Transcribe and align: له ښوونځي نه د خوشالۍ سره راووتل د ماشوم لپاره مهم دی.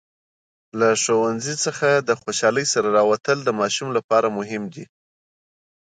له 0.79 0.87
ښوونځي 1.03 1.55
نه 1.81 1.91
د 2.07 2.09
خوشالۍ 2.21 2.65
سره 2.73 2.87
راووتل 2.97 3.37
د 3.43 3.49
ماشوم 3.59 3.89
لپاره 3.97 4.27
مهم 4.37 4.63
دی. 4.73 4.85